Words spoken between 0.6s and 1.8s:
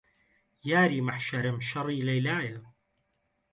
یاری مەحشەرم